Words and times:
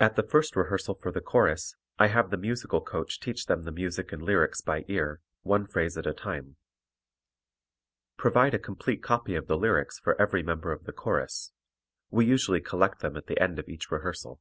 At 0.00 0.16
the 0.16 0.24
first 0.24 0.56
rehearsal 0.56 0.96
for 0.96 1.12
the 1.12 1.20
chorus 1.20 1.76
I 1.96 2.08
have 2.08 2.30
the 2.30 2.36
musical 2.36 2.80
coach 2.80 3.20
teach 3.20 3.46
them 3.46 3.62
the 3.62 3.70
music 3.70 4.10
and 4.12 4.20
lyrics 4.20 4.60
by 4.62 4.84
ear, 4.88 5.20
one 5.42 5.64
phrase 5.64 5.96
at 5.96 6.08
a 6.08 6.12
time. 6.12 6.56
Provide 8.16 8.54
a 8.54 8.58
complete 8.58 9.00
copy 9.00 9.36
of 9.36 9.46
the 9.46 9.56
lyrics 9.56 10.00
for 10.00 10.20
every 10.20 10.42
member 10.42 10.72
of 10.72 10.86
the 10.86 10.92
chorus; 10.92 11.52
we 12.10 12.26
usually 12.26 12.60
collect 12.60 12.98
them 12.98 13.16
at 13.16 13.28
the 13.28 13.40
end 13.40 13.60
of 13.60 13.68
each 13.68 13.92
rehearsal. 13.92 14.40